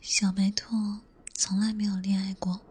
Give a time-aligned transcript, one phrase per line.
[0.00, 0.98] 小白兔
[1.34, 2.62] 从来没有恋爱过，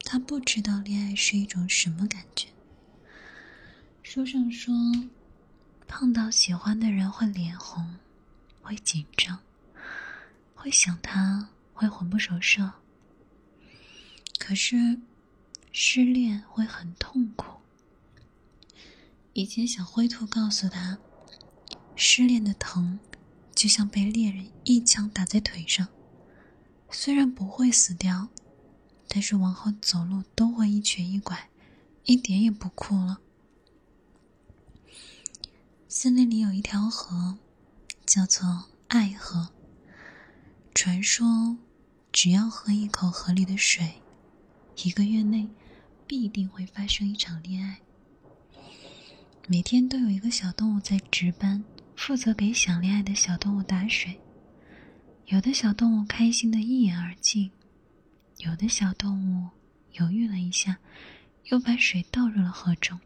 [0.00, 2.48] 他不知道恋爱是一种什么感觉。
[4.02, 4.74] 书上说，
[5.86, 7.94] 碰到喜欢的人会脸红，
[8.60, 9.38] 会紧张，
[10.56, 12.72] 会想他，会魂不守舍。
[14.36, 15.00] 可是，
[15.70, 17.60] 失恋会很痛苦。
[19.32, 20.98] 以前小灰兔告诉他，
[21.94, 22.98] 失恋的疼，
[23.54, 25.86] 就像被猎人一枪打在腿上。
[26.90, 28.28] 虽然不会死掉，
[29.08, 31.50] 但是往后走路都会一瘸一拐，
[32.04, 33.20] 一点也不酷了。
[35.88, 37.38] 森林里有一条河，
[38.04, 39.50] 叫做爱河。
[40.74, 41.56] 传说，
[42.12, 44.02] 只要喝一口河里的水，
[44.84, 45.48] 一个月内
[46.06, 47.80] 必定会发生一场恋爱。
[49.48, 54.20] 每天都有一个小动物在值班，负责给想恋爱的小动物打水。
[55.26, 57.50] 有的小动物开心的一饮而尽，
[58.38, 59.48] 有的小动物
[59.94, 60.78] 犹豫了一下，
[61.46, 63.00] 又把水倒入了河中。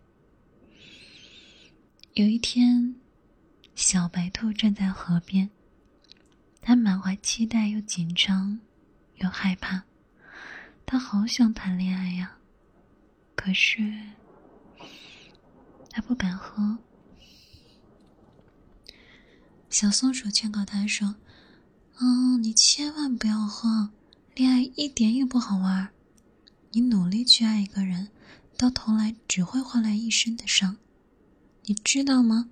[2.12, 2.94] 有一天，
[3.74, 5.48] 小白兔站在河边，
[6.60, 8.60] 它满怀期待，又紧张，
[9.16, 9.84] 又害怕。
[10.84, 12.36] 它好想谈恋爱呀，
[13.34, 13.98] 可是
[15.88, 16.76] 它不敢喝。
[19.70, 21.14] 小松鼠劝告它说。
[22.02, 23.90] 嗯，你千万不要喝，
[24.34, 25.90] 恋爱一点也不好玩。
[26.70, 28.08] 你努力去爱一个人，
[28.56, 30.78] 到头来只会换来一身的伤。
[31.64, 32.48] 你知道吗？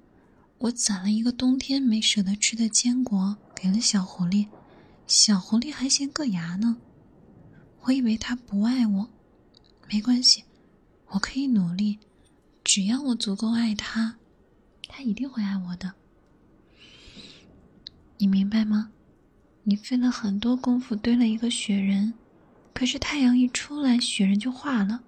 [0.58, 4.48] 我攒了一个冬天没舍得吃的坚果给了小狐狸，
[5.06, 6.77] 小狐狸还嫌硌牙呢。
[7.84, 9.08] 我以为他不爱我，
[9.88, 10.44] 没关系，
[11.06, 11.98] 我可以努力，
[12.62, 14.16] 只要我足够爱他，
[14.86, 15.94] 他一定会爱我的。
[18.18, 18.90] 你明白吗？
[19.69, 22.14] 你费了很多功夫堆了一个雪人，
[22.72, 25.05] 可是太阳一出来，雪人就化了。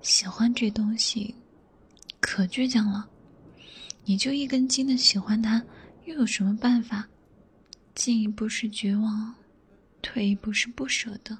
[0.00, 1.34] 喜欢这东西，
[2.18, 3.06] 可倔强了。
[4.06, 5.62] 你就一根筋的喜欢它，
[6.06, 7.06] 又有什么办法？
[7.94, 9.34] 进一步是绝望，
[10.00, 11.36] 退一步是不舍得，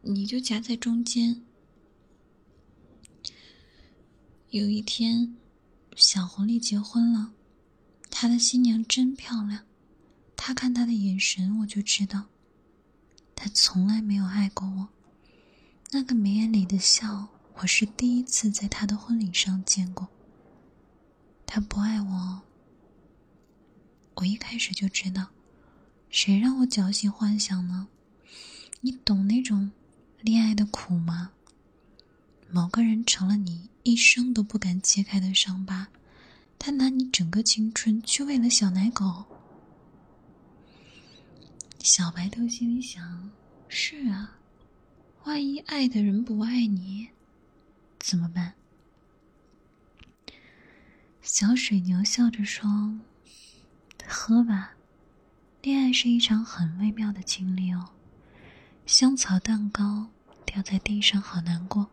[0.00, 1.38] 你就夹在中间。
[4.48, 5.36] 有一天，
[5.96, 7.34] 小狐狸结婚了，
[8.08, 9.62] 他的新娘真漂亮。
[10.46, 12.26] 他看他的眼神，我就知道，
[13.34, 14.88] 他从来没有爱过我。
[15.90, 20.06] 那个眉眼里的笑，我是第一次在他的婚礼上见过。
[21.46, 22.42] 他不爱我，
[24.16, 25.28] 我一开始就知道。
[26.10, 27.88] 谁让我侥幸幻想呢？
[28.82, 29.72] 你懂那种
[30.20, 31.30] 恋爱的苦吗？
[32.50, 35.88] 某个人成了你一生都不敢揭开的伤疤，
[36.58, 39.24] 他拿你整个青春去喂了小奶狗。
[41.84, 43.30] 小白兔心里想
[43.68, 44.38] ：“是啊，
[45.24, 47.10] 万一爱的人不爱你，
[47.98, 48.54] 怎么办？”
[51.20, 52.98] 小水牛笑着说
[54.08, 54.72] ：“喝吧，
[55.60, 57.90] 恋爱是一场很微妙的经历哦。
[58.86, 60.08] 香草蛋糕
[60.46, 61.90] 掉在地上，好难过。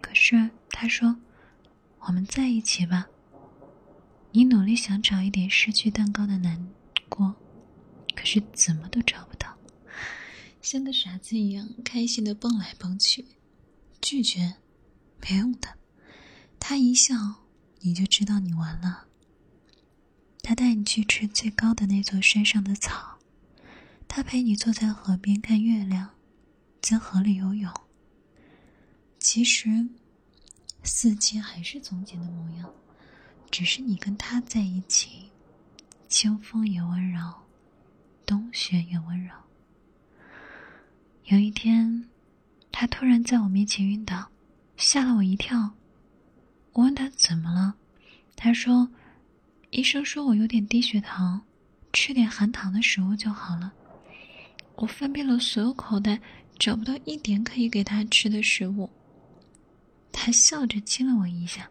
[0.00, 1.16] 可是他说
[2.06, 3.08] ：‘我们在一起吧。’
[4.30, 6.68] 你努力想找一点失去蛋糕的难
[7.08, 7.34] 过。”
[8.14, 9.56] 可是怎么都找不到，
[10.60, 13.26] 像个傻子一样开心的蹦来蹦去，
[14.00, 14.54] 拒绝
[15.20, 15.68] 没用的。
[16.60, 17.14] 他一笑，
[17.80, 19.06] 你就知道你完了。
[20.42, 23.18] 他带你去吃最高的那座山上的草，
[24.08, 26.10] 他陪你坐在河边看月亮，
[26.80, 27.72] 在河里游泳。
[29.18, 29.88] 其实，
[30.82, 32.72] 四季还是从前的模样，
[33.50, 35.30] 只是你跟他在一起，
[36.08, 37.20] 清风也温柔。
[38.32, 39.30] 冬雪也温柔。
[41.24, 42.08] 有一天，
[42.70, 44.30] 他突然在我面前晕倒，
[44.78, 45.74] 吓了我一跳。
[46.72, 47.74] 我问他怎么了，
[48.34, 48.88] 他说
[49.68, 51.42] ：“医生说我有点低血糖，
[51.92, 53.74] 吃点含糖的食物就好了。”
[54.76, 56.18] 我翻遍了所有口袋，
[56.58, 58.88] 找不到一点可以给他吃的食物。
[60.10, 61.68] 他笑着亲了我一下，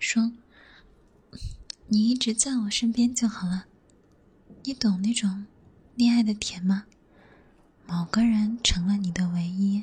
[0.00, 0.32] 说
[1.86, 3.66] ：“你一直在我身边就好了。”
[4.62, 5.46] 你懂那种
[5.94, 6.84] 恋爱的甜吗？
[7.86, 9.82] 某个人成了你的唯一。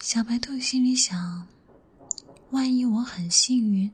[0.00, 1.48] 小白兔心里想：
[2.50, 3.90] 万一我很幸运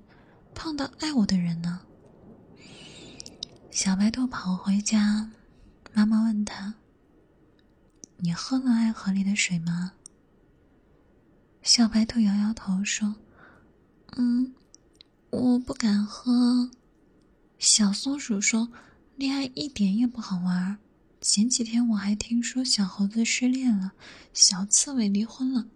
[0.55, 1.83] 碰到爱我的人呢？
[3.71, 5.31] 小白兔跑回家，
[5.95, 6.75] 妈妈问他
[8.19, 9.93] ：“你喝了爱河里的水吗？”
[11.63, 13.15] 小白兔摇摇头说
[14.19, 14.53] ：“嗯，
[15.31, 16.71] 我不敢喝。”
[17.61, 18.73] 小松鼠说
[19.17, 20.79] ：“恋爱一点也不好玩。
[21.21, 23.93] 前几天我还听说小猴子失恋了，
[24.33, 25.69] 小刺猬离婚了。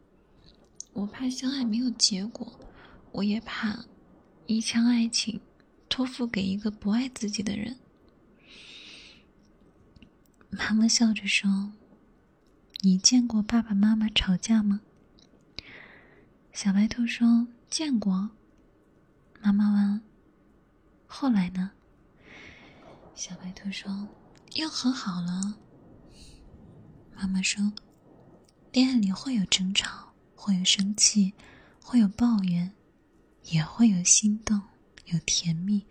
[0.95, 2.59] 我怕相爱没有结果，
[3.13, 3.85] 我也怕
[4.47, 5.39] 一腔爱情
[5.91, 7.77] 托付给一个不爱自己的人。
[10.49, 11.75] 妈妈笑着说
[12.81, 14.81] ：“你见过爸爸妈妈吵架吗？”
[16.51, 18.31] 小白兔说：“见过。”
[19.43, 20.01] 妈妈问
[21.16, 21.70] ：“后来呢？”
[23.14, 24.08] 小白兔说
[24.56, 25.58] ：“又和好了。”
[27.14, 27.72] 妈妈说
[28.72, 31.32] ：“恋爱里会有争吵，会有生气，
[31.81, 32.72] 会有抱怨，
[33.44, 34.61] 也会有心动，
[35.05, 35.87] 有甜蜜，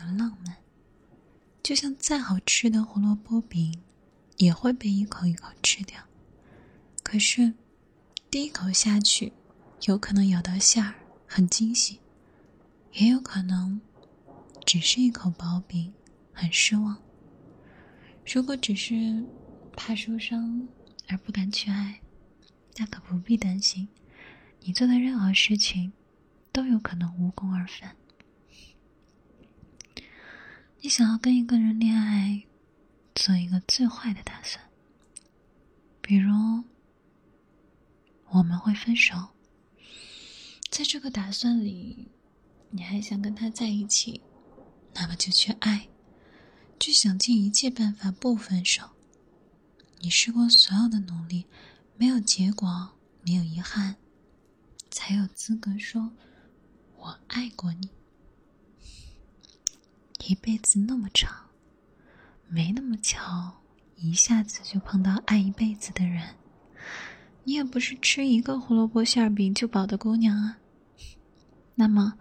[0.00, 0.56] 有浪漫。
[1.62, 3.82] 就像再好吃的胡萝卜饼，
[4.38, 6.02] 也会被一口一口吃掉。
[7.02, 7.52] 可是，
[8.30, 9.34] 第一口下去，
[9.82, 10.94] 有可能咬到馅儿，
[11.26, 12.00] 很惊喜。”
[12.94, 13.82] 也有可能，
[14.64, 15.92] 只是一口薄饼，
[16.32, 17.00] 很失望。
[18.24, 19.24] 如果只是
[19.76, 20.66] 怕受伤
[21.08, 22.00] 而不敢去爱，
[22.76, 23.88] 那可不必担心，
[24.60, 25.92] 你做的任何事情
[26.52, 27.96] 都有可能无功而返。
[30.80, 32.44] 你想要跟一个人恋爱，
[33.14, 34.64] 做一个最坏的打算，
[36.00, 36.32] 比如
[38.30, 39.28] 我们会分手，
[40.70, 42.08] 在这个打算里。
[42.74, 44.22] 你还想跟他在一起，
[44.94, 45.88] 那么就去爱，
[46.78, 48.90] 去想尽一切办法不分手。
[50.00, 51.46] 你试过所有的努力，
[51.96, 52.90] 没有结果，
[53.24, 53.96] 没有遗憾，
[54.90, 56.12] 才有资格说
[56.98, 57.88] “我爱过你”。
[60.26, 61.48] 一辈子那么长，
[62.48, 63.62] 没那么巧，
[63.96, 66.36] 一下子就碰到爱一辈子的人。
[67.44, 70.58] 你也不是吃一个胡萝卜馅饼就饱的姑娘啊。
[71.74, 72.14] 那么。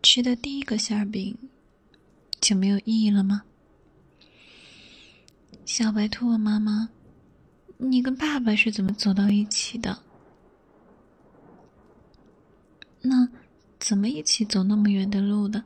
[0.00, 1.36] 吃的第一个馅饼
[2.48, 3.42] 就没有意义了吗？
[5.66, 6.88] 小白兔问妈妈
[7.76, 10.02] ：“你跟爸爸是怎么走到一起的？
[13.02, 13.28] 那
[13.78, 15.62] 怎么一起走那么远的路的？”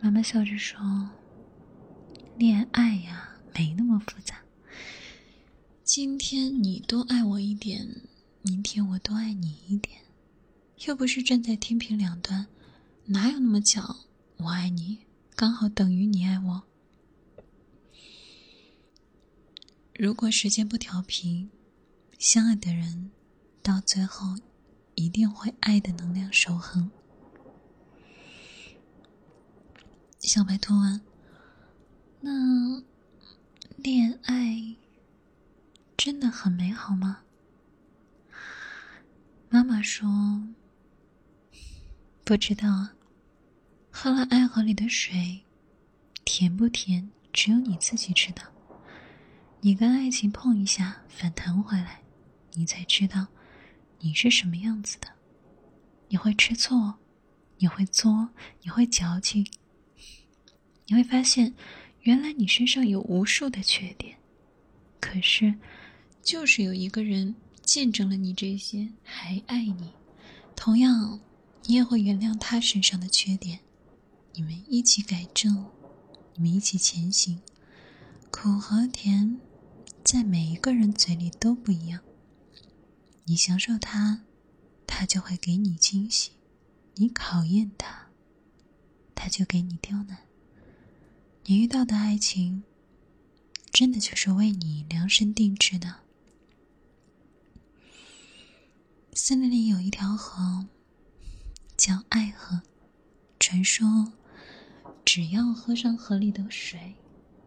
[0.00, 0.80] 妈妈笑着说
[2.38, 4.36] ：“恋爱呀，没那么复杂。
[5.84, 7.86] 今天你多爱我一点，
[8.40, 9.98] 明天我多爱你一点。”
[10.86, 12.46] 又不是站在天平两端，
[13.04, 13.94] 哪有那么巧？
[14.38, 15.04] 我爱你，
[15.34, 16.62] 刚好等于你爱我。
[19.94, 21.48] 如果时间不调皮，
[22.18, 23.10] 相爱的人
[23.62, 24.36] 到最后
[24.94, 26.88] 一定会爱的能量守恒。
[30.20, 31.00] 小白兔问
[32.22, 32.80] ：“那
[33.76, 34.76] 恋爱
[35.96, 37.22] 真的很美好吗？”
[39.50, 40.08] 妈妈说。
[42.24, 42.94] 不知道啊，
[44.00, 45.40] 喝了爱河里的水，
[46.24, 48.44] 甜不甜，只有你自己知道。
[49.60, 52.02] 你跟爱情碰一下，反弹回来，
[52.52, 53.26] 你才知道
[53.98, 55.08] 你是什么样子的。
[56.10, 56.94] 你会吃醋，
[57.56, 58.28] 你会作，
[58.62, 59.44] 你会矫情，
[60.86, 61.52] 你会发现，
[62.02, 64.16] 原来你身上有无数的缺点。
[65.00, 65.56] 可是，
[66.22, 67.34] 就是有一个人
[67.64, 69.90] 见证了你这些，还爱你，
[70.54, 71.18] 同样。
[71.64, 73.58] 你也会原谅他身上的缺点，
[74.38, 75.66] 你们一起改正，
[76.36, 77.40] 你们一起前行。
[78.30, 79.40] 苦和甜，
[80.04, 82.00] 在每一个人嘴里都不一样。
[83.24, 84.22] 你享受它，
[84.86, 86.30] 它就会给你惊喜；
[86.94, 88.10] 你考验它，
[89.16, 90.18] 它就给你刁难。
[91.46, 92.62] 你遇到的爱情，
[93.72, 95.96] 真的就是为你量身定制的。
[99.14, 100.68] 森林里有一条河。
[101.76, 102.62] 叫爱河，
[103.40, 104.12] 传说
[105.10, 106.92] 只要喝上河里的水，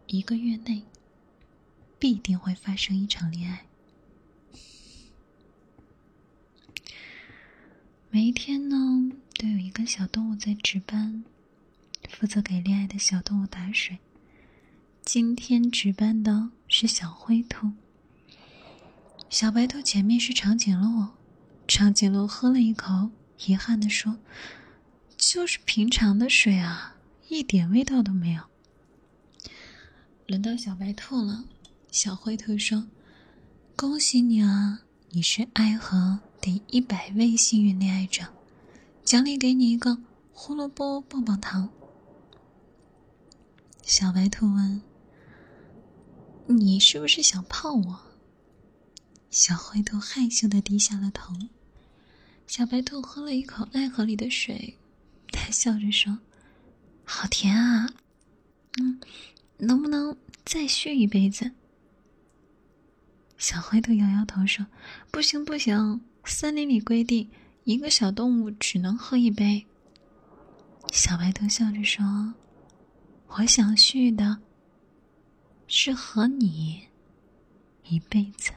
[0.08, 0.82] 一个月内
[1.96, 3.66] 必定会发生一场恋爱。
[8.10, 11.22] 每一天呢，都有一个小动物在值班，
[12.08, 13.98] 负责给恋爱的小动物打水。
[15.04, 17.70] 今天值班的是小灰兔，
[19.30, 21.10] 小白兔前面是长颈鹿，
[21.68, 23.10] 长颈鹿喝了一口。
[23.46, 24.18] 遗憾的说
[25.16, 26.96] ：“就是平常的水啊，
[27.32, 28.42] 一点味道都没有。”
[30.28, 31.44] 轮到小白兔了，
[31.90, 32.86] 小灰兔说
[33.74, 38.26] ：“恭喜你啊，你是爱河第一百位幸运恋爱者，
[39.02, 39.96] 奖励给你一个
[40.34, 41.70] 胡萝卜棒棒糖。”
[43.82, 44.82] 小白兔问
[46.46, 48.00] ：“你是不是想泡我？”
[49.30, 51.34] 小灰兔害羞的低下了头。
[52.46, 54.76] 小白兔喝了一口爱河里的水，
[55.32, 56.18] 他笑着说
[57.04, 57.88] ：“好甜啊！
[58.80, 59.00] 嗯，
[59.58, 61.52] 能不能再续一辈子？”
[63.36, 64.66] 小灰兔摇摇头说
[65.10, 67.28] ：“不行，不行，森林里规定，
[67.64, 69.66] 一个小动物只能喝一杯。”
[70.92, 72.34] 小白兔笑着说
[73.26, 74.38] ：“我想续的
[75.66, 76.86] 是和你
[77.84, 78.52] 一辈子。”